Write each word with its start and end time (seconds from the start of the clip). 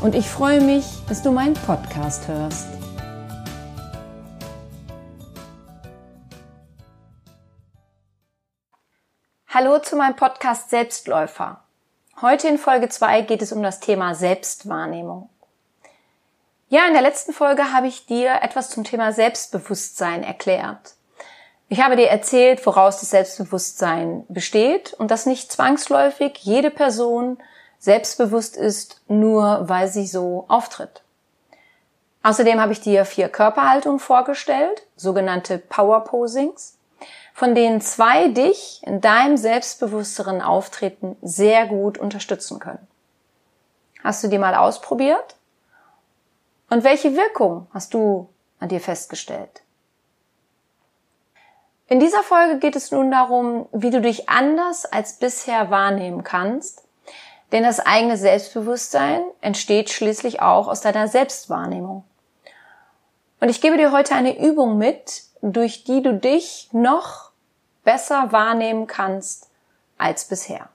und 0.00 0.14
ich 0.14 0.28
freue 0.28 0.60
mich, 0.60 0.84
dass 1.08 1.22
du 1.22 1.30
meinen 1.30 1.54
Podcast 1.54 2.26
hörst. 2.26 2.66
Hallo 9.48 9.78
zu 9.80 9.96
meinem 9.96 10.16
Podcast 10.16 10.70
Selbstläufer. 10.70 11.60
Heute 12.22 12.48
in 12.48 12.56
Folge 12.56 12.88
2 12.88 13.22
geht 13.22 13.42
es 13.42 13.52
um 13.52 13.62
das 13.62 13.80
Thema 13.80 14.14
Selbstwahrnehmung. 14.14 15.28
Ja, 16.68 16.86
in 16.86 16.92
der 16.92 17.02
letzten 17.02 17.32
Folge 17.32 17.72
habe 17.72 17.88
ich 17.88 18.06
dir 18.06 18.42
etwas 18.42 18.70
zum 18.70 18.84
Thema 18.84 19.12
Selbstbewusstsein 19.12 20.22
erklärt. 20.22 20.94
Ich 21.68 21.82
habe 21.82 21.96
dir 21.96 22.08
erzählt, 22.08 22.64
woraus 22.64 23.00
das 23.00 23.10
Selbstbewusstsein 23.10 24.24
besteht 24.28 24.94
und 24.94 25.10
dass 25.10 25.26
nicht 25.26 25.52
zwangsläufig 25.52 26.38
jede 26.38 26.70
Person 26.70 27.38
selbstbewusst 27.80 28.56
ist, 28.56 29.00
nur 29.08 29.68
weil 29.68 29.88
sie 29.88 30.06
so 30.06 30.44
auftritt. 30.48 31.02
Außerdem 32.22 32.60
habe 32.60 32.72
ich 32.72 32.80
dir 32.80 33.06
vier 33.06 33.28
Körperhaltungen 33.30 33.98
vorgestellt, 33.98 34.86
sogenannte 34.94 35.58
Power 35.58 36.04
Posings, 36.04 36.76
von 37.32 37.54
denen 37.54 37.80
zwei 37.80 38.28
dich 38.28 38.82
in 38.84 39.00
deinem 39.00 39.38
selbstbewussteren 39.38 40.42
Auftreten 40.42 41.16
sehr 41.22 41.66
gut 41.66 41.96
unterstützen 41.96 42.58
können. 42.58 42.86
Hast 44.04 44.22
du 44.22 44.28
die 44.28 44.38
mal 44.38 44.54
ausprobiert? 44.54 45.36
Und 46.68 46.84
welche 46.84 47.16
Wirkung 47.16 47.66
hast 47.72 47.94
du 47.94 48.28
an 48.58 48.68
dir 48.68 48.80
festgestellt? 48.80 49.62
In 51.88 51.98
dieser 51.98 52.22
Folge 52.22 52.58
geht 52.58 52.76
es 52.76 52.92
nun 52.92 53.10
darum, 53.10 53.66
wie 53.72 53.90
du 53.90 54.02
dich 54.02 54.28
anders 54.28 54.84
als 54.84 55.14
bisher 55.14 55.70
wahrnehmen 55.70 56.22
kannst 56.22 56.84
denn 57.52 57.62
das 57.62 57.80
eigene 57.80 58.16
Selbstbewusstsein 58.16 59.22
entsteht 59.40 59.90
schließlich 59.90 60.40
auch 60.40 60.68
aus 60.68 60.80
deiner 60.80 61.08
Selbstwahrnehmung. 61.08 62.04
Und 63.40 63.48
ich 63.48 63.60
gebe 63.60 63.76
dir 63.76 63.92
heute 63.92 64.14
eine 64.14 64.38
Übung 64.38 64.78
mit, 64.78 65.24
durch 65.42 65.84
die 65.84 66.02
du 66.02 66.14
dich 66.14 66.68
noch 66.72 67.30
besser 67.82 68.32
wahrnehmen 68.32 68.86
kannst 68.86 69.48
als 69.96 70.26
bisher. 70.26 70.68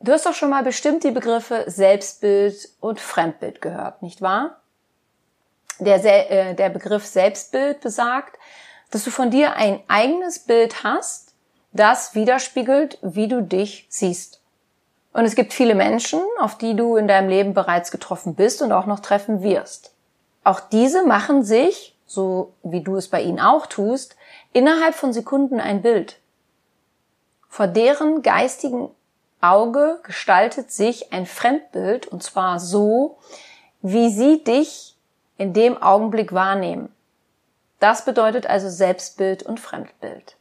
Du 0.00 0.12
hast 0.12 0.26
doch 0.26 0.34
schon 0.34 0.50
mal 0.50 0.62
bestimmt 0.62 1.04
die 1.04 1.10
Begriffe 1.10 1.64
Selbstbild 1.66 2.68
und 2.80 3.00
Fremdbild 3.00 3.62
gehört, 3.62 4.02
nicht 4.02 4.20
wahr? 4.20 4.60
Der, 5.78 6.30
äh, 6.30 6.54
der 6.54 6.68
Begriff 6.68 7.06
Selbstbild 7.06 7.80
besagt, 7.80 8.38
dass 8.90 9.04
du 9.04 9.10
von 9.10 9.30
dir 9.30 9.54
ein 9.54 9.82
eigenes 9.88 10.40
Bild 10.40 10.84
hast, 10.84 11.33
das 11.74 12.14
widerspiegelt, 12.14 12.98
wie 13.02 13.28
du 13.28 13.42
dich 13.42 13.86
siehst. 13.90 14.40
Und 15.12 15.24
es 15.24 15.34
gibt 15.34 15.52
viele 15.52 15.74
Menschen, 15.74 16.20
auf 16.40 16.56
die 16.56 16.74
du 16.74 16.96
in 16.96 17.06
deinem 17.06 17.28
Leben 17.28 17.52
bereits 17.52 17.90
getroffen 17.90 18.34
bist 18.34 18.62
und 18.62 18.72
auch 18.72 18.86
noch 18.86 19.00
treffen 19.00 19.42
wirst. 19.42 19.92
Auch 20.44 20.60
diese 20.60 21.04
machen 21.04 21.44
sich, 21.44 21.96
so 22.06 22.52
wie 22.62 22.80
du 22.80 22.96
es 22.96 23.08
bei 23.08 23.22
ihnen 23.22 23.40
auch 23.40 23.66
tust, 23.66 24.16
innerhalb 24.52 24.94
von 24.94 25.12
Sekunden 25.12 25.60
ein 25.60 25.82
Bild. 25.82 26.18
Vor 27.48 27.66
deren 27.66 28.22
geistigen 28.22 28.90
Auge 29.40 30.00
gestaltet 30.04 30.70
sich 30.70 31.12
ein 31.12 31.26
Fremdbild 31.26 32.06
und 32.06 32.22
zwar 32.22 32.58
so, 32.58 33.18
wie 33.82 34.10
sie 34.10 34.42
dich 34.42 34.96
in 35.38 35.52
dem 35.52 35.80
Augenblick 35.80 36.32
wahrnehmen. 36.32 36.94
Das 37.80 38.04
bedeutet 38.04 38.46
also 38.46 38.70
Selbstbild 38.70 39.42
und 39.42 39.60
Fremdbild. 39.60 40.36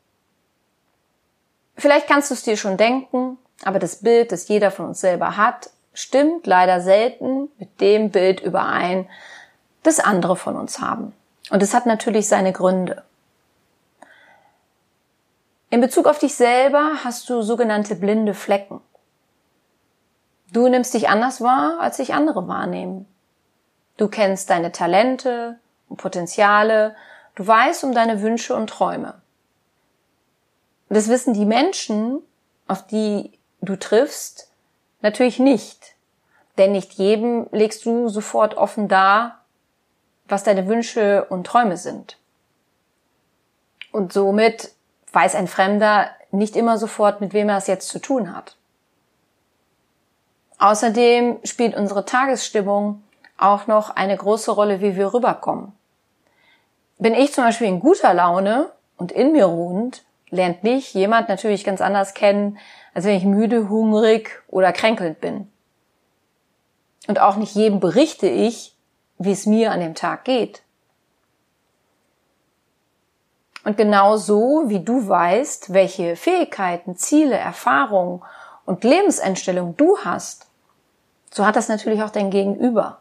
Vielleicht 1.76 2.08
kannst 2.08 2.30
du 2.30 2.36
es 2.36 2.44
dir 2.44 2.58
schon 2.58 2.78
denken, 2.78 3.38
aber 3.64 3.80
das 3.80 3.98
Bild, 3.98 4.32
das 4.32 4.48
jeder 4.48 4.72
von 4.72 4.86
uns 4.88 5.02
selber 5.02 5.38
hat, 5.38 5.70
stimmt 5.94 6.48
leider 6.48 6.82
selten 6.82 7.50
mit 7.58 7.82
dem 7.82 8.10
Bild 8.10 8.42
überein, 8.42 9.10
das 9.84 10.00
andere 10.00 10.36
von 10.36 10.56
uns 10.56 10.80
haben. 10.80 11.14
Und 11.50 11.62
es 11.62 11.74
hat 11.74 11.86
natürlich 11.86 12.28
seine 12.28 12.54
Gründe. 12.54 13.04
In 15.70 15.82
Bezug 15.82 16.08
auf 16.08 16.20
dich 16.20 16.36
selber 16.36 17.00
hast 17.04 17.30
du 17.30 17.42
sogenannte 17.42 17.96
blinde 17.96 18.34
Flecken. 18.34 18.80
Du 20.52 20.68
nimmst 20.68 20.94
dich 20.94 21.10
anders 21.10 21.42
wahr, 21.42 21.80
als 21.80 21.98
sich 21.98 22.14
andere 22.14 22.48
wahrnehmen. 22.48 23.08
Du 23.98 24.08
kennst 24.08 24.52
deine 24.52 24.72
Talente 24.72 25.58
und 25.90 25.98
Potenziale, 25.98 26.96
du 27.36 27.46
weißt 27.46 27.84
um 27.84 27.94
deine 27.94 28.22
Wünsche 28.22 28.56
und 28.56 28.70
Träume. 28.70 29.23
Und 30.94 30.98
das 30.98 31.08
wissen 31.08 31.34
die 31.34 31.46
Menschen, 31.46 32.22
auf 32.68 32.86
die 32.86 33.32
du 33.62 33.76
triffst, 33.76 34.52
natürlich 35.02 35.40
nicht. 35.40 35.96
Denn 36.60 36.72
nicht 36.72 36.94
jedem 36.94 37.48
legst 37.52 37.84
du 37.88 38.10
sofort 38.10 38.58
offen 38.58 38.88
dar, 38.88 39.44
was 40.28 40.44
deine 40.44 40.68
Wünsche 40.68 41.26
und 41.32 41.48
Träume 41.48 41.78
sind. 41.78 42.20
Und 43.92 44.14
somit 44.14 44.72
weiß 45.14 45.34
ein 45.34 45.48
Fremder 45.48 46.12
nicht 46.30 46.56
immer 46.56 46.78
sofort, 46.78 47.22
mit 47.22 47.34
wem 47.34 47.50
er 47.50 47.58
es 47.58 47.66
jetzt 47.66 47.90
zu 47.90 47.98
tun 47.98 48.36
hat. 48.36 48.56
Außerdem 50.60 51.40
spielt 51.44 51.76
unsere 51.76 52.06
Tagesstimmung 52.06 53.02
auch 53.40 53.66
noch 53.66 53.90
eine 53.90 54.16
große 54.16 54.52
Rolle, 54.52 54.80
wie 54.80 54.96
wir 54.96 55.12
rüberkommen. 55.12 55.72
Bin 57.00 57.16
ich 57.16 57.34
zum 57.34 57.46
Beispiel 57.46 57.66
in 57.66 57.80
guter 57.80 58.14
Laune 58.14 58.72
und 58.98 59.12
in 59.12 59.32
mir 59.32 59.46
ruhend, 59.46 60.04
lernt 60.34 60.64
mich 60.64 60.94
jemand 60.94 61.30
natürlich 61.30 61.64
ganz 61.64 61.80
anders 61.80 62.14
kennen, 62.14 62.58
als 62.94 63.06
wenn 63.06 63.16
ich 63.16 63.24
müde, 63.24 63.70
hungrig 63.70 64.44
oder 64.48 64.74
kränkelnd 64.74 65.22
bin. 65.22 65.48
Und 67.08 67.20
auch 67.20 67.36
nicht 67.36 67.56
jedem 67.56 67.80
berichte 67.80 68.28
ich, 68.28 68.76
wie 69.18 69.32
es 69.32 69.46
mir 69.46 69.72
an 69.72 69.80
dem 69.80 69.96
Tag 69.96 70.26
geht. 70.26 70.64
Und 73.64 73.78
genau 73.78 74.18
so, 74.18 74.64
wie 74.68 74.82
du 74.82 75.08
weißt, 75.08 75.72
welche 75.72 76.16
Fähigkeiten, 76.16 76.98
Ziele, 76.98 77.38
Erfahrungen 77.38 78.22
und 78.66 78.84
Lebenseinstellungen 78.84 79.78
du 79.78 79.98
hast, 80.00 80.48
so 81.32 81.46
hat 81.46 81.56
das 81.56 81.70
natürlich 81.70 82.04
auch 82.04 82.10
dein 82.10 82.30
Gegenüber. 82.30 83.00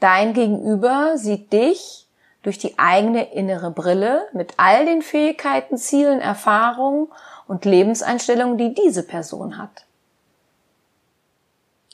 Dein 0.00 0.34
Gegenüber 0.34 1.16
sieht 1.16 1.52
dich 1.52 2.05
durch 2.46 2.58
die 2.58 2.78
eigene 2.78 3.32
innere 3.32 3.72
Brille 3.72 4.28
mit 4.32 4.54
all 4.56 4.86
den 4.86 5.02
Fähigkeiten, 5.02 5.78
Zielen, 5.78 6.20
Erfahrungen 6.20 7.08
und 7.48 7.64
Lebenseinstellungen, 7.64 8.56
die 8.56 8.72
diese 8.72 9.02
Person 9.02 9.58
hat. 9.58 9.84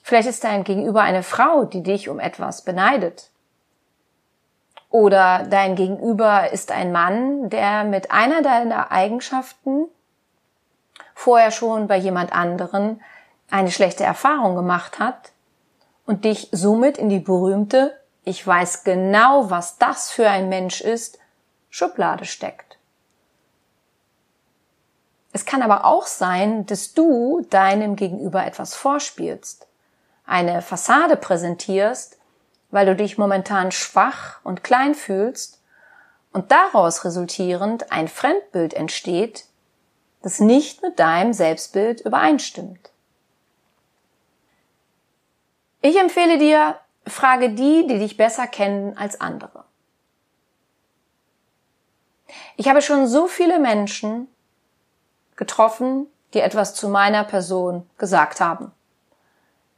Vielleicht 0.03 0.29
ist 0.29 0.45
dein 0.45 0.63
Gegenüber 0.63 1.01
eine 1.01 1.23
Frau, 1.23 1.65
die 1.65 1.83
dich 1.83 2.11
um 2.11 2.21
etwas 2.21 2.65
beneidet. 2.65 3.31
Oder 4.91 5.45
dein 5.49 5.75
Gegenüber 5.75 6.53
ist 6.53 6.71
ein 6.71 6.93
Mann, 6.93 7.49
der 7.49 7.85
mit 7.85 8.11
einer 8.11 8.43
deiner 8.43 8.93
Eigenschaften 8.93 9.87
vorher 11.15 11.51
schon 11.51 11.89
bei 11.89 11.97
jemand 11.97 12.35
anderen 12.35 13.01
eine 13.51 13.71
schlechte 13.71 14.05
Erfahrung 14.05 14.55
gemacht 14.55 14.99
hat 14.99 15.33
und 16.05 16.27
dich 16.27 16.51
somit 16.53 16.99
in 16.99 17.09
die 17.09 17.21
berühmte 17.21 17.99
ich 18.25 18.47
weiß 18.47 18.85
genau, 18.85 19.51
was 19.51 19.79
das 19.79 20.11
für 20.11 20.29
ein 20.29 20.49
Mensch 20.49 20.81
ist, 20.81 21.19
Schublade 21.71 22.25
steckt. 22.25 22.79
Es 25.33 25.47
kann 25.47 25.63
aber 25.63 25.87
auch 25.87 26.07
sein, 26.07 26.67
dass 26.67 26.93
du 26.93 27.45
deinem 27.49 27.97
Gegenüber 27.97 28.45
etwas 28.45 28.75
vorspielst, 28.75 29.67
eine 30.27 30.63
Fassade 30.63 31.17
präsentierst, 31.17 32.19
weil 32.71 32.87
du 32.87 32.95
dich 32.95 33.19
momentan 33.19 33.73
schwach 33.73 34.41
und 34.45 34.63
klein 34.63 34.95
fühlst 34.95 35.61
und 36.33 36.53
daraus 36.53 37.05
resultierend 37.05 37.91
ein 37.91 38.09
Fremdbild 38.09 38.75
entsteht, 38.75 39.47
das 40.23 40.39
nicht 40.39 40.83
mit 40.83 40.99
deinem 40.99 41.33
Selbstbild 41.33 42.03
übereinstimmt. 42.03 42.91
Ich 45.81 45.99
empfehle 45.99 46.39
dir, 46.39 46.77
Frage 47.07 47.51
die, 47.51 47.87
die 47.87 47.99
dich 47.99 48.17
besser 48.17 48.47
kennen 48.47 48.97
als 48.97 49.21
andere. 49.21 49.65
Ich 52.57 52.69
habe 52.69 52.81
schon 52.81 53.07
so 53.07 53.27
viele 53.27 53.59
Menschen 53.59 54.29
getroffen, 55.37 56.07
die 56.35 56.41
etwas 56.41 56.75
zu 56.75 56.89
meiner 56.89 57.25
Person 57.25 57.89
gesagt 57.99 58.41
haben. 58.41 58.73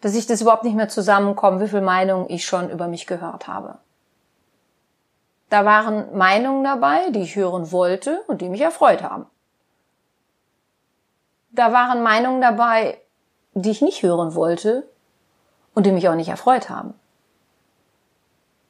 dass 0.04 0.14
ich 0.14 0.26
das 0.26 0.42
überhaupt 0.42 0.64
nicht 0.64 0.76
mehr 0.76 0.90
zusammenkomme, 0.90 1.62
wie 1.62 1.68
viel 1.68 1.80
Meinungen 1.80 2.28
ich 2.28 2.44
schon 2.44 2.68
über 2.68 2.88
mich 2.88 3.06
gehört 3.06 3.48
habe. 3.48 3.78
Da 5.48 5.64
waren 5.64 6.14
Meinungen 6.14 6.62
dabei, 6.62 7.08
die 7.08 7.22
ich 7.22 7.36
hören 7.36 7.72
wollte 7.72 8.22
und 8.26 8.42
die 8.42 8.50
mich 8.50 8.60
erfreut 8.60 9.02
haben. 9.02 9.24
Da 11.52 11.72
waren 11.72 12.02
Meinungen 12.02 12.42
dabei, 12.42 12.98
die 13.54 13.70
ich 13.70 13.80
nicht 13.80 14.02
hören 14.02 14.34
wollte 14.34 14.86
und 15.72 15.86
die 15.86 15.92
mich 15.92 16.06
auch 16.06 16.16
nicht 16.16 16.28
erfreut 16.28 16.68
haben. 16.68 16.92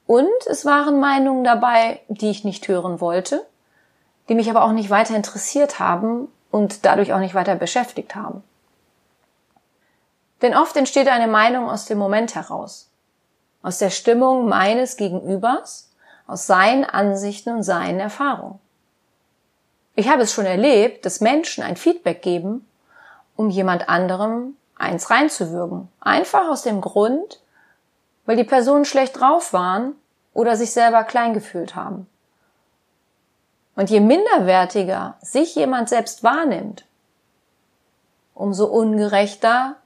Und 0.06 0.46
es 0.46 0.64
waren 0.64 1.00
Meinungen 1.00 1.44
dabei, 1.44 2.00
die 2.08 2.30
ich 2.30 2.44
nicht 2.44 2.68
hören 2.68 3.00
wollte, 3.00 3.46
die 4.28 4.34
mich 4.34 4.50
aber 4.50 4.64
auch 4.64 4.72
nicht 4.72 4.90
weiter 4.90 5.16
interessiert 5.16 5.78
haben 5.78 6.28
und 6.50 6.84
dadurch 6.84 7.12
auch 7.12 7.18
nicht 7.18 7.34
weiter 7.34 7.54
beschäftigt 7.54 8.14
haben. 8.14 8.42
Denn 10.42 10.54
oft 10.54 10.76
entsteht 10.76 11.08
eine 11.08 11.26
Meinung 11.26 11.70
aus 11.70 11.86
dem 11.86 11.98
Moment 11.98 12.34
heraus, 12.34 12.90
aus 13.62 13.78
der 13.78 13.90
Stimmung 13.90 14.48
meines 14.48 14.96
Gegenübers, 14.96 15.90
aus 16.26 16.46
seinen 16.46 16.84
Ansichten 16.84 17.56
und 17.56 17.62
seinen 17.62 18.00
Erfahrungen. 18.00 18.58
Ich 19.94 20.08
habe 20.08 20.22
es 20.22 20.32
schon 20.32 20.46
erlebt, 20.46 21.06
dass 21.06 21.20
Menschen 21.20 21.62
ein 21.62 21.76
Feedback 21.76 22.20
geben, 22.20 22.68
um 23.36 23.48
jemand 23.48 23.88
anderem 23.88 24.56
eins 24.76 25.10
reinzuwürgen. 25.10 25.88
Einfach 26.00 26.48
aus 26.48 26.62
dem 26.62 26.80
Grund, 26.80 27.40
weil 28.26 28.36
die 28.36 28.44
Personen 28.44 28.84
schlecht 28.84 29.20
drauf 29.20 29.52
waren 29.52 29.94
oder 30.32 30.56
sich 30.56 30.72
selber 30.72 31.04
klein 31.04 31.34
gefühlt 31.34 31.74
haben. 31.74 32.06
Und 33.76 33.90
je 33.90 34.00
minderwertiger 34.00 35.16
sich 35.20 35.54
jemand 35.54 35.88
selbst 35.88 36.22
wahrnimmt, 36.22 36.86
umso 38.34 38.66
ungerechter 38.66 39.76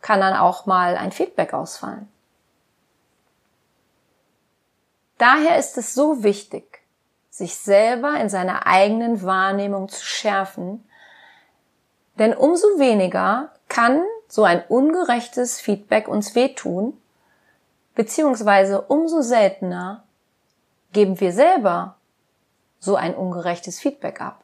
kann 0.00 0.20
dann 0.20 0.36
auch 0.36 0.66
mal 0.66 0.96
ein 0.96 1.12
Feedback 1.12 1.52
ausfallen. 1.52 2.08
Daher 5.18 5.58
ist 5.58 5.76
es 5.76 5.94
so 5.94 6.22
wichtig, 6.22 6.80
sich 7.28 7.56
selber 7.56 8.18
in 8.18 8.28
seiner 8.28 8.66
eigenen 8.66 9.22
Wahrnehmung 9.22 9.88
zu 9.88 10.04
schärfen, 10.04 10.84
denn 12.18 12.34
umso 12.34 12.66
weniger 12.78 13.52
kann 13.68 14.02
so 14.28 14.44
ein 14.44 14.62
ungerechtes 14.68 15.60
Feedback 15.60 16.08
uns 16.08 16.34
wehtun, 16.34 16.99
beziehungsweise 17.94 18.82
umso 18.82 19.22
seltener 19.22 20.04
geben 20.92 21.20
wir 21.20 21.32
selber 21.32 21.96
so 22.78 22.96
ein 22.96 23.14
ungerechtes 23.14 23.78
Feedback 23.78 24.20
ab. 24.20 24.42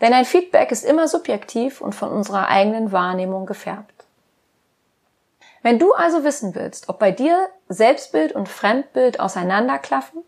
Denn 0.00 0.12
ein 0.12 0.24
Feedback 0.24 0.70
ist 0.72 0.84
immer 0.84 1.08
subjektiv 1.08 1.80
und 1.80 1.94
von 1.94 2.10
unserer 2.10 2.48
eigenen 2.48 2.92
Wahrnehmung 2.92 3.46
gefärbt. 3.46 4.04
Wenn 5.62 5.78
du 5.78 5.94
also 5.94 6.22
wissen 6.22 6.54
willst, 6.54 6.88
ob 6.88 6.98
bei 6.98 7.10
dir 7.10 7.48
Selbstbild 7.68 8.32
und 8.32 8.48
Fremdbild 8.48 9.18
auseinanderklaffen 9.18 10.22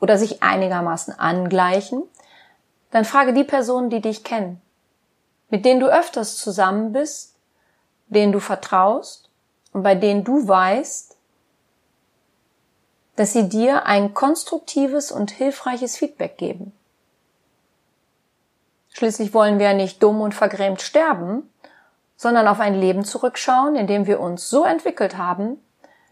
oder 0.00 0.16
sich 0.16 0.42
einigermaßen 0.42 1.18
angleichen, 1.18 2.04
dann 2.90 3.04
frage 3.04 3.34
die 3.34 3.44
Personen, 3.44 3.90
die 3.90 4.00
dich 4.00 4.24
kennen, 4.24 4.62
mit 5.50 5.64
denen 5.64 5.80
du 5.80 5.88
öfters 5.88 6.36
zusammen 6.36 6.92
bist, 6.92 7.36
denen 8.06 8.32
du 8.32 8.40
vertraust 8.40 9.27
und 9.78 9.84
bei 9.84 9.94
denen 9.94 10.24
du 10.24 10.48
weißt, 10.48 11.16
dass 13.14 13.32
sie 13.32 13.48
dir 13.48 13.86
ein 13.86 14.12
konstruktives 14.12 15.12
und 15.12 15.30
hilfreiches 15.30 15.96
Feedback 15.96 16.36
geben. 16.36 16.72
Schließlich 18.88 19.32
wollen 19.34 19.60
wir 19.60 19.74
nicht 19.74 20.02
dumm 20.02 20.20
und 20.20 20.34
vergrämt 20.34 20.82
sterben, 20.82 21.48
sondern 22.16 22.48
auf 22.48 22.58
ein 22.58 22.74
Leben 22.74 23.04
zurückschauen, 23.04 23.76
in 23.76 23.86
dem 23.86 24.08
wir 24.08 24.18
uns 24.18 24.50
so 24.50 24.64
entwickelt 24.64 25.16
haben, 25.16 25.62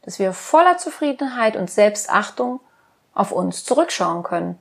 dass 0.02 0.20
wir 0.20 0.32
voller 0.32 0.78
Zufriedenheit 0.78 1.56
und 1.56 1.68
Selbstachtung 1.68 2.60
auf 3.14 3.32
uns 3.32 3.64
zurückschauen 3.64 4.22
können. 4.22 4.60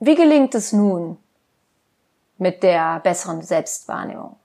Wie 0.00 0.16
gelingt 0.16 0.54
es 0.54 0.74
nun 0.74 1.16
mit 2.42 2.62
der 2.62 3.00
besseren 3.00 3.40
Selbstwahrnehmung? 3.40 4.36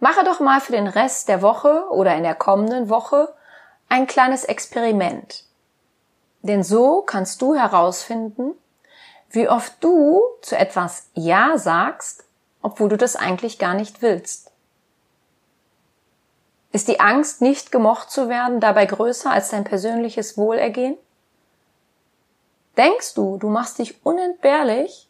Mache 0.00 0.24
doch 0.24 0.40
mal 0.40 0.60
für 0.60 0.72
den 0.72 0.88
Rest 0.88 1.28
der 1.28 1.40
Woche 1.40 1.86
oder 1.90 2.14
in 2.16 2.24
der 2.24 2.34
kommenden 2.34 2.90
Woche 2.90 3.32
ein 3.88 4.06
kleines 4.06 4.44
Experiment. 4.44 5.44
Denn 6.42 6.62
so 6.62 7.02
kannst 7.02 7.40
du 7.40 7.54
herausfinden, 7.54 8.52
wie 9.30 9.48
oft 9.48 9.72
du 9.80 10.20
zu 10.42 10.56
etwas 10.56 11.08
Ja 11.14 11.56
sagst, 11.56 12.24
obwohl 12.60 12.88
du 12.88 12.96
das 12.96 13.16
eigentlich 13.16 13.58
gar 13.58 13.74
nicht 13.74 14.02
willst. 14.02 14.50
Ist 16.72 16.88
die 16.88 17.00
Angst, 17.00 17.40
nicht 17.40 17.72
gemocht 17.72 18.10
zu 18.10 18.28
werden, 18.28 18.60
dabei 18.60 18.84
größer 18.84 19.30
als 19.30 19.50
dein 19.50 19.64
persönliches 19.64 20.36
Wohlergehen? 20.36 20.98
Denkst 22.76 23.14
du, 23.14 23.38
du 23.38 23.48
machst 23.48 23.78
dich 23.78 24.04
unentbehrlich, 24.04 25.05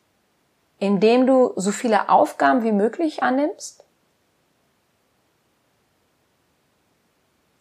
indem 0.78 1.26
du 1.26 1.52
so 1.56 1.72
viele 1.72 2.08
Aufgaben 2.08 2.62
wie 2.62 2.72
möglich 2.72 3.22
annimmst? 3.22 3.84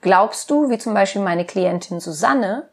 Glaubst 0.02 0.52
du, 0.52 0.70
wie 0.70 0.78
zum 0.78 0.94
Beispiel 0.94 1.22
meine 1.22 1.46
Klientin 1.46 2.00
Susanne, 2.00 2.70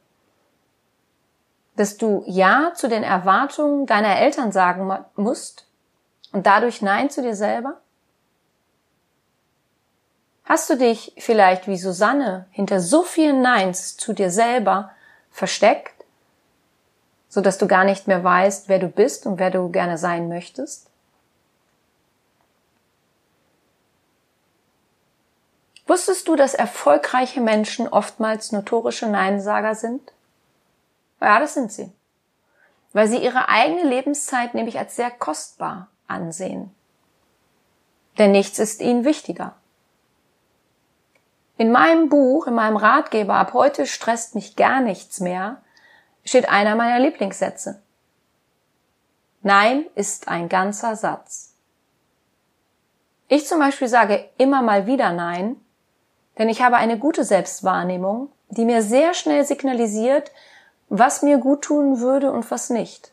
dass 1.76 1.96
du 1.96 2.22
Ja 2.26 2.72
zu 2.74 2.88
den 2.88 3.02
Erwartungen 3.02 3.86
deiner 3.86 4.18
Eltern 4.18 4.52
sagen 4.52 4.92
musst 5.16 5.66
und 6.32 6.46
dadurch 6.46 6.82
Nein 6.82 7.08
zu 7.08 7.22
dir 7.22 7.34
selber? 7.34 7.80
Hast 10.44 10.68
du 10.68 10.76
dich 10.76 11.14
vielleicht 11.16 11.68
wie 11.68 11.78
Susanne 11.78 12.46
hinter 12.50 12.80
so 12.80 13.02
vielen 13.02 13.40
Neins 13.40 13.96
zu 13.96 14.12
dir 14.12 14.30
selber 14.30 14.90
versteckt, 15.30 15.91
so 17.32 17.40
dass 17.40 17.56
du 17.56 17.66
gar 17.66 17.84
nicht 17.84 18.08
mehr 18.08 18.22
weißt, 18.22 18.68
wer 18.68 18.78
du 18.78 18.88
bist 18.88 19.24
und 19.24 19.38
wer 19.38 19.50
du 19.50 19.70
gerne 19.70 19.96
sein 19.96 20.28
möchtest? 20.28 20.90
Wusstest 25.86 26.28
du, 26.28 26.36
dass 26.36 26.52
erfolgreiche 26.52 27.40
Menschen 27.40 27.88
oftmals 27.88 28.52
notorische 28.52 29.06
Neinsager 29.06 29.74
sind? 29.74 30.12
Ja, 31.22 31.40
das 31.40 31.54
sind 31.54 31.72
sie. 31.72 31.90
Weil 32.92 33.08
sie 33.08 33.24
ihre 33.24 33.48
eigene 33.48 33.84
Lebenszeit 33.84 34.52
nämlich 34.52 34.78
als 34.78 34.96
sehr 34.96 35.10
kostbar 35.10 35.88
ansehen. 36.08 36.70
Denn 38.18 38.32
nichts 38.32 38.58
ist 38.58 38.82
ihnen 38.82 39.06
wichtiger. 39.06 39.54
In 41.56 41.72
meinem 41.72 42.10
Buch, 42.10 42.46
in 42.46 42.54
meinem 42.54 42.76
Ratgeber 42.76 43.36
Ab 43.36 43.54
heute 43.54 43.86
stresst 43.86 44.34
mich 44.34 44.54
gar 44.54 44.82
nichts 44.82 45.20
mehr, 45.20 45.62
steht 46.24 46.48
einer 46.48 46.74
meiner 46.76 46.98
Lieblingssätze. 46.98 47.82
Nein 49.42 49.86
ist 49.94 50.28
ein 50.28 50.48
ganzer 50.48 50.94
Satz. 50.94 51.54
Ich 53.28 53.46
zum 53.46 53.58
Beispiel 53.58 53.88
sage 53.88 54.28
immer 54.38 54.62
mal 54.62 54.86
wieder 54.86 55.12
Nein, 55.12 55.56
denn 56.38 56.48
ich 56.48 56.62
habe 56.62 56.76
eine 56.76 56.98
gute 56.98 57.24
Selbstwahrnehmung, 57.24 58.30
die 58.50 58.64
mir 58.64 58.82
sehr 58.82 59.14
schnell 59.14 59.44
signalisiert, 59.44 60.30
was 60.88 61.22
mir 61.22 61.38
gut 61.38 61.62
tun 61.62 62.00
würde 62.00 62.30
und 62.30 62.50
was 62.50 62.70
nicht. 62.70 63.12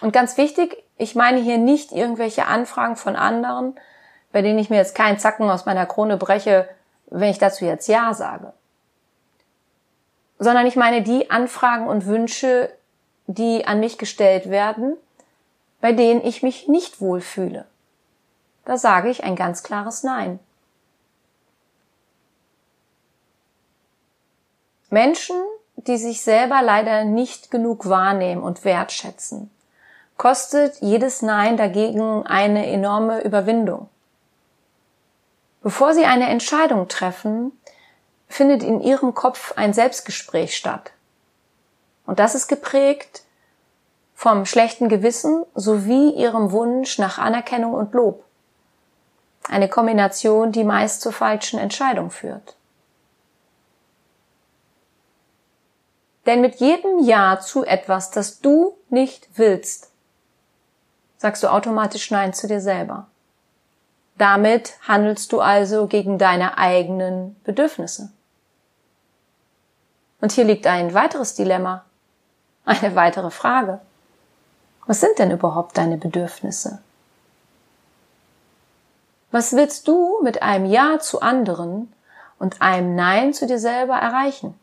Und 0.00 0.12
ganz 0.12 0.36
wichtig, 0.36 0.84
ich 0.98 1.14
meine 1.14 1.40
hier 1.40 1.58
nicht 1.58 1.92
irgendwelche 1.92 2.46
Anfragen 2.46 2.96
von 2.96 3.16
anderen, 3.16 3.74
bei 4.32 4.42
denen 4.42 4.58
ich 4.58 4.68
mir 4.68 4.76
jetzt 4.76 4.94
keinen 4.94 5.18
Zacken 5.18 5.48
aus 5.48 5.64
meiner 5.64 5.86
Krone 5.86 6.16
breche, 6.16 6.68
wenn 7.06 7.30
ich 7.30 7.38
dazu 7.38 7.64
jetzt 7.64 7.88
Ja 7.88 8.12
sage. 8.14 8.52
Sondern 10.38 10.66
ich 10.66 10.76
meine 10.76 11.02
die 11.02 11.30
Anfragen 11.30 11.86
und 11.86 12.06
Wünsche, 12.06 12.70
die 13.26 13.66
an 13.66 13.80
mich 13.80 13.98
gestellt 13.98 14.50
werden, 14.50 14.96
bei 15.80 15.92
denen 15.92 16.24
ich 16.24 16.42
mich 16.42 16.68
nicht 16.68 17.00
wohlfühle. 17.00 17.66
Da 18.64 18.76
sage 18.76 19.10
ich 19.10 19.24
ein 19.24 19.36
ganz 19.36 19.62
klares 19.62 20.02
Nein. 20.02 20.38
Menschen, 24.90 25.36
die 25.76 25.98
sich 25.98 26.22
selber 26.22 26.62
leider 26.62 27.04
nicht 27.04 27.50
genug 27.50 27.88
wahrnehmen 27.88 28.42
und 28.42 28.64
wertschätzen, 28.64 29.50
kostet 30.16 30.80
jedes 30.80 31.20
Nein 31.20 31.56
dagegen 31.56 32.24
eine 32.26 32.66
enorme 32.66 33.22
Überwindung. 33.22 33.88
Bevor 35.62 35.94
sie 35.94 36.04
eine 36.04 36.28
Entscheidung 36.28 36.88
treffen, 36.88 37.52
findet 38.28 38.62
in 38.62 38.80
ihrem 38.80 39.14
Kopf 39.14 39.52
ein 39.56 39.72
Selbstgespräch 39.72 40.56
statt. 40.56 40.92
Und 42.06 42.18
das 42.18 42.34
ist 42.34 42.48
geprägt 42.48 43.22
vom 44.14 44.46
schlechten 44.46 44.88
Gewissen 44.88 45.44
sowie 45.54 46.10
ihrem 46.10 46.52
Wunsch 46.52 46.98
nach 46.98 47.18
Anerkennung 47.18 47.74
und 47.74 47.92
Lob. 47.94 48.24
Eine 49.48 49.68
Kombination, 49.68 50.52
die 50.52 50.64
meist 50.64 51.00
zur 51.00 51.12
falschen 51.12 51.58
Entscheidung 51.58 52.10
führt. 52.10 52.56
Denn 56.26 56.40
mit 56.40 56.56
jedem 56.56 57.00
Ja 57.00 57.38
zu 57.40 57.64
etwas, 57.64 58.10
das 58.10 58.40
du 58.40 58.76
nicht 58.88 59.28
willst, 59.34 59.90
sagst 61.18 61.42
du 61.42 61.48
automatisch 61.48 62.10
Nein 62.10 62.32
zu 62.32 62.46
dir 62.46 62.60
selber. 62.60 63.08
Damit 64.16 64.74
handelst 64.86 65.32
du 65.32 65.40
also 65.40 65.86
gegen 65.86 66.18
deine 66.18 66.56
eigenen 66.56 67.36
Bedürfnisse. 67.42 68.12
Und 70.20 70.32
hier 70.32 70.44
liegt 70.44 70.66
ein 70.66 70.94
weiteres 70.94 71.34
Dilemma, 71.34 71.84
eine 72.64 72.94
weitere 72.94 73.30
Frage. 73.30 73.80
Was 74.86 75.00
sind 75.00 75.18
denn 75.18 75.30
überhaupt 75.30 75.76
deine 75.76 75.96
Bedürfnisse? 75.96 76.80
Was 79.30 79.54
willst 79.54 79.88
du 79.88 80.20
mit 80.22 80.42
einem 80.42 80.66
Ja 80.66 81.00
zu 81.00 81.20
anderen 81.20 81.92
und 82.38 82.62
einem 82.62 82.94
Nein 82.94 83.34
zu 83.34 83.46
dir 83.46 83.58
selber 83.58 83.96
erreichen? 83.96 84.58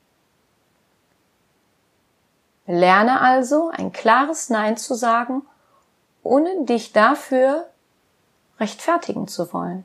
Lerne 2.68 3.20
also 3.20 3.70
ein 3.70 3.92
klares 3.92 4.50
Nein 4.50 4.78
zu 4.78 4.96
sagen, 4.96 5.42
ohne 6.24 6.64
dich 6.64 6.94
dafür 6.94 7.71
rechtfertigen 8.62 9.28
zu 9.28 9.52
wollen. 9.52 9.84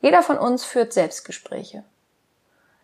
Jeder 0.00 0.22
von 0.22 0.38
uns 0.38 0.64
führt 0.64 0.92
Selbstgespräche. 0.92 1.84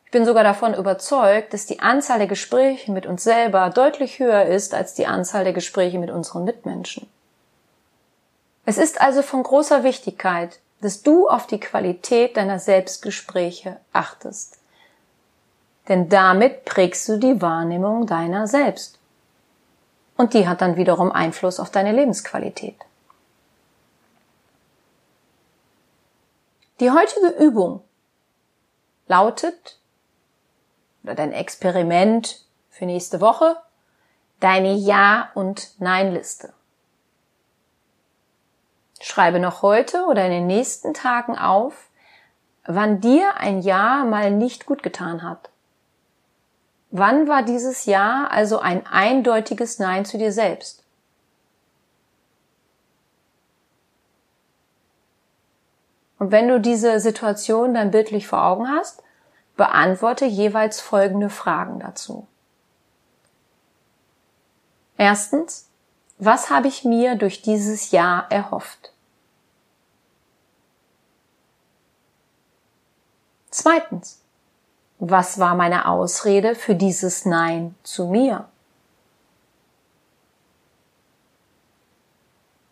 Ich 0.04 0.10
bin 0.10 0.24
sogar 0.24 0.44
davon 0.44 0.74
überzeugt, 0.74 1.52
dass 1.52 1.66
die 1.66 1.80
Anzahl 1.80 2.18
der 2.18 2.28
Gespräche 2.28 2.92
mit 2.92 3.06
uns 3.06 3.24
selber 3.24 3.70
deutlich 3.70 4.20
höher 4.20 4.44
ist 4.46 4.72
als 4.74 4.94
die 4.94 5.06
Anzahl 5.06 5.44
der 5.44 5.52
Gespräche 5.52 5.98
mit 5.98 6.10
unseren 6.10 6.44
Mitmenschen. 6.44 7.08
Es 8.64 8.78
ist 8.78 9.00
also 9.00 9.22
von 9.22 9.42
großer 9.42 9.84
Wichtigkeit, 9.84 10.60
dass 10.80 11.02
du 11.02 11.28
auf 11.28 11.46
die 11.46 11.60
Qualität 11.60 12.36
deiner 12.36 12.58
Selbstgespräche 12.58 13.78
achtest. 13.92 14.58
Denn 15.88 16.08
damit 16.08 16.64
prägst 16.64 17.08
du 17.08 17.18
die 17.18 17.42
Wahrnehmung 17.42 18.06
deiner 18.06 18.46
selbst. 18.46 18.98
Und 20.16 20.34
die 20.34 20.46
hat 20.46 20.60
dann 20.60 20.76
wiederum 20.76 21.10
Einfluss 21.10 21.58
auf 21.58 21.70
deine 21.70 21.92
Lebensqualität. 21.92 22.76
Die 26.80 26.90
heutige 26.90 27.28
Übung 27.38 27.82
lautet, 29.06 29.78
oder 31.02 31.14
dein 31.14 31.32
Experiment 31.32 32.44
für 32.70 32.86
nächste 32.86 33.20
Woche, 33.20 33.56
deine 34.40 34.72
Ja- 34.72 35.30
und 35.34 35.80
Nein-Liste. 35.80 36.52
Schreibe 39.00 39.38
noch 39.38 39.62
heute 39.62 40.06
oder 40.06 40.24
in 40.24 40.30
den 40.30 40.46
nächsten 40.46 40.94
Tagen 40.94 41.36
auf, 41.36 41.88
wann 42.64 43.00
dir 43.00 43.36
ein 43.36 43.60
Ja 43.60 44.04
mal 44.04 44.30
nicht 44.30 44.66
gut 44.66 44.82
getan 44.82 45.22
hat. 45.22 45.50
Wann 46.96 47.26
war 47.26 47.42
dieses 47.42 47.86
Ja 47.86 48.28
also 48.28 48.60
ein 48.60 48.86
eindeutiges 48.86 49.80
Nein 49.80 50.04
zu 50.04 50.16
dir 50.16 50.30
selbst? 50.30 50.84
Und 56.20 56.30
wenn 56.30 56.46
du 56.46 56.60
diese 56.60 57.00
Situation 57.00 57.74
dann 57.74 57.90
bildlich 57.90 58.28
vor 58.28 58.44
Augen 58.44 58.68
hast, 58.68 59.02
beantworte 59.56 60.24
jeweils 60.24 60.80
folgende 60.80 61.30
Fragen 61.30 61.80
dazu. 61.80 62.28
Erstens, 64.96 65.68
was 66.18 66.48
habe 66.48 66.68
ich 66.68 66.84
mir 66.84 67.16
durch 67.16 67.42
dieses 67.42 67.90
Ja 67.90 68.24
erhofft? 68.30 68.92
Zweitens, 73.50 74.23
was 74.98 75.38
war 75.38 75.54
meine 75.54 75.88
Ausrede 75.88 76.54
für 76.54 76.74
dieses 76.74 77.24
Nein 77.24 77.74
zu 77.82 78.06
mir? 78.06 78.48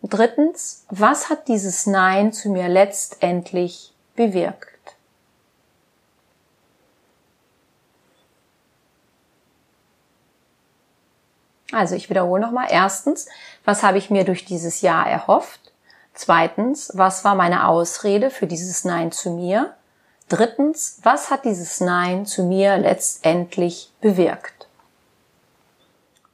Drittens, 0.01 0.85
was 0.89 1.29
hat 1.29 1.47
dieses 1.47 1.87
Nein 1.87 2.33
zu 2.33 2.49
mir 2.49 2.67
letztendlich 2.67 3.93
bewirkt? 4.15 4.67
Also 11.71 11.95
ich 11.95 12.09
wiederhole 12.09 12.41
nochmal. 12.41 12.67
Erstens, 12.69 13.27
was 13.65 13.81
habe 13.81 13.97
ich 13.97 14.09
mir 14.09 14.25
durch 14.25 14.45
dieses 14.45 14.81
Ja 14.81 15.03
erhofft? 15.03 15.71
Zweitens, 16.13 16.91
was 16.93 17.25
war 17.25 17.33
meine 17.33 17.67
Ausrede 17.67 18.29
für 18.29 18.45
dieses 18.45 18.85
Nein 18.85 19.11
zu 19.11 19.31
mir? 19.31 19.73
Drittens, 20.29 20.99
was 21.03 21.29
hat 21.29 21.45
dieses 21.45 21.79
Nein 21.79 22.25
zu 22.25 22.43
mir 22.43 22.77
letztendlich 22.77 23.91
bewirkt? 24.01 24.67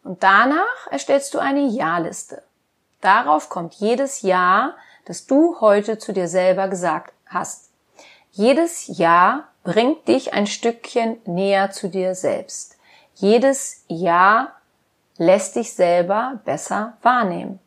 Und 0.03 0.23
danach 0.23 0.87
erstellst 0.89 1.33
du 1.33 1.39
eine 1.39 1.67
Ja-Liste. 1.67 2.43
Darauf 3.01 3.49
kommt 3.49 3.75
jedes 3.75 4.21
Ja, 4.21 4.75
das 5.05 5.25
du 5.25 5.59
heute 5.59 5.97
zu 5.97 6.13
dir 6.13 6.27
selber 6.27 6.67
gesagt 6.67 7.13
hast. 7.25 7.69
Jedes 8.31 8.85
Ja 8.87 9.47
bringt 9.63 10.07
dich 10.07 10.33
ein 10.33 10.47
Stückchen 10.47 11.17
näher 11.25 11.71
zu 11.71 11.89
dir 11.89 12.15
selbst. 12.15 12.77
Jedes 13.15 13.83
Ja 13.87 14.53
lässt 15.17 15.55
dich 15.55 15.73
selber 15.73 16.39
besser 16.45 16.97
wahrnehmen. 17.01 17.59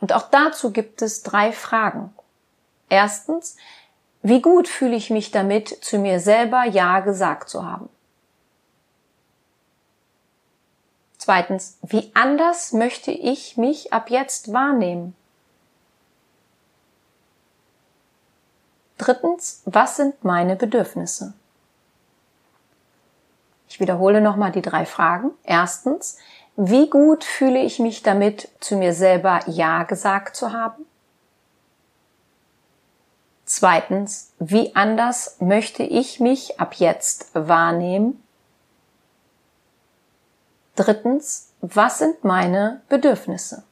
Und 0.00 0.12
auch 0.12 0.28
dazu 0.30 0.70
gibt 0.70 1.00
es 1.00 1.22
drei 1.22 1.50
Fragen. 1.52 2.14
Erstens, 2.90 3.56
wie 4.24 4.40
gut 4.40 4.68
fühle 4.68 4.96
ich 4.96 5.10
mich 5.10 5.32
damit, 5.32 5.84
zu 5.84 5.98
mir 5.98 6.18
selber 6.18 6.64
Ja 6.64 7.00
gesagt 7.00 7.50
zu 7.50 7.66
haben? 7.66 7.90
Zweitens, 11.18 11.76
wie 11.82 12.10
anders 12.14 12.72
möchte 12.72 13.10
ich 13.10 13.58
mich 13.58 13.92
ab 13.92 14.08
jetzt 14.08 14.50
wahrnehmen? 14.54 15.14
Drittens, 18.96 19.60
was 19.66 19.96
sind 19.96 20.24
meine 20.24 20.56
Bedürfnisse? 20.56 21.34
Ich 23.68 23.78
wiederhole 23.78 24.22
nochmal 24.22 24.52
die 24.52 24.62
drei 24.62 24.86
Fragen. 24.86 25.32
Erstens, 25.42 26.16
wie 26.56 26.88
gut 26.88 27.24
fühle 27.24 27.60
ich 27.60 27.78
mich 27.78 28.02
damit, 28.02 28.48
zu 28.60 28.76
mir 28.76 28.94
selber 28.94 29.40
Ja 29.48 29.82
gesagt 29.82 30.34
zu 30.34 30.54
haben? 30.54 30.86
Zweitens, 33.56 34.32
wie 34.40 34.74
anders 34.74 35.36
möchte 35.38 35.84
ich 35.84 36.18
mich 36.18 36.58
ab 36.58 36.74
jetzt 36.74 37.30
wahrnehmen? 37.34 38.20
Drittens, 40.74 41.52
was 41.60 42.00
sind 42.00 42.24
meine 42.24 42.82
Bedürfnisse? 42.88 43.62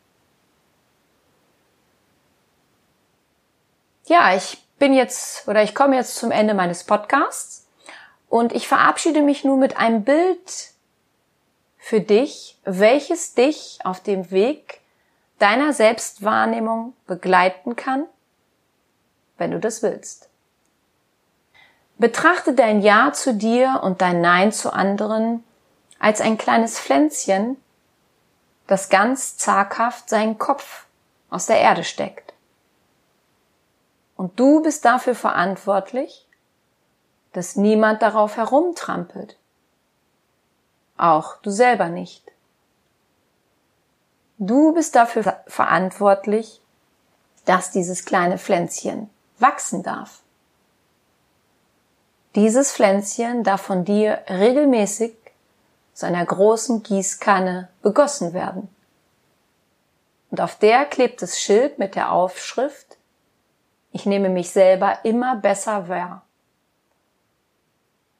Ja, 4.05 4.37
ich 4.37 4.65
bin 4.79 4.95
jetzt 4.95 5.49
oder 5.49 5.65
ich 5.65 5.75
komme 5.75 5.97
jetzt 5.97 6.15
zum 6.15 6.31
Ende 6.31 6.55
meines 6.55 6.85
Podcasts 6.85 7.67
und 8.29 8.53
ich 8.53 8.69
verabschiede 8.69 9.21
mich 9.21 9.43
nun 9.43 9.59
mit 9.59 9.79
einem 9.79 10.05
Bild 10.05 10.71
für 11.77 12.01
dich, 12.01 12.57
welches 12.65 13.35
dich 13.35 13.81
auf 13.83 13.99
dem 13.99 14.31
Weg 14.31 14.81
deiner 15.41 15.73
Selbstwahrnehmung 15.73 16.95
begleiten 17.09 17.75
kann, 17.75 18.07
wenn 19.43 19.51
du 19.51 19.59
das 19.59 19.83
willst. 19.83 20.29
Betrachte 21.99 22.55
dein 22.55 22.81
Ja 22.81 23.13
zu 23.13 23.35
dir 23.35 23.81
und 23.83 24.01
dein 24.01 24.21
Nein 24.21 24.53
zu 24.53 24.73
anderen 24.73 25.43
als 25.99 26.21
ein 26.21 26.39
kleines 26.39 26.79
Pflänzchen, 26.79 27.57
das 28.69 28.89
ganz 28.89 29.37
zaghaft 29.37 30.09
seinen 30.09 30.39
Kopf 30.39 30.87
aus 31.29 31.47
der 31.47 31.59
Erde 31.59 31.83
steckt. 31.83 32.35
Und 34.17 34.39
du 34.39 34.63
bist 34.63 34.85
dafür 34.85 35.17
verantwortlich, 35.17 36.29
dass 37.33 37.57
niemand 37.57 38.01
darauf 38.01 38.37
herumtrampelt. 38.37 39.37
Auch 40.97 41.37
du 41.39 41.51
selber 41.51 41.89
nicht. 41.89 42.31
Du 44.39 44.73
bist 44.73 44.95
dafür 44.95 45.41
verantwortlich, 45.49 46.61
dass 47.45 47.73
dieses 47.73 48.05
kleine 48.05 48.39
Pflänzchen 48.39 49.11
wachsen 49.43 49.83
darf. 49.83 50.23
Dieses 52.35 52.73
Pflänzchen 52.73 53.45
darf 53.45 53.61
von 53.61 53.85
dir 53.85 54.23
regelmäßig 54.29 55.15
zu 55.93 56.07
einer 56.07 56.25
großen 56.25 56.83
Gießkanne 56.83 57.69
begossen 57.83 58.33
werden. 58.33 58.75
Und 60.31 60.41
auf 60.41 60.57
der 60.57 60.87
klebt 60.87 61.21
das 61.21 61.39
Schild 61.39 61.79
mit 61.79 61.95
der 61.95 62.11
Aufschrift 62.11 62.97
Ich 63.91 64.07
nehme 64.07 64.31
mich 64.31 64.51
selber 64.51 65.05
immer 65.05 65.37
besser 65.37 65.89
wahr. 65.89 66.23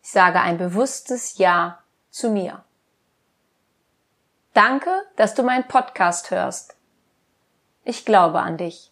Ich 0.03 0.11
sage 0.11 0.41
ein 0.41 0.59
bewusstes 0.59 1.39
Ja 1.39 1.79
zu 2.11 2.29
mir. 2.29 2.63
Danke, 4.53 4.91
dass 5.17 5.35
du 5.35 5.43
meinen 5.43 5.67
Podcast 5.67 6.31
hörst. 6.31 6.77
Ich 7.85 8.05
glaube 8.05 8.41
an 8.41 8.59
dich. 8.59 8.92